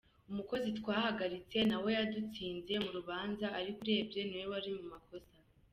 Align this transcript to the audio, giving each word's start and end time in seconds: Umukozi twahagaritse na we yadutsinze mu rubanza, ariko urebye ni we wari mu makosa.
Umukozi 0.31 0.69
twahagaritse 0.79 1.57
na 1.69 1.77
we 1.83 1.89
yadutsinze 1.97 2.73
mu 2.83 2.89
rubanza, 2.97 3.45
ariko 3.59 3.77
urebye 3.83 4.21
ni 4.25 4.35
we 4.39 4.45
wari 4.51 4.69
mu 4.77 4.83
makosa. 4.91 5.37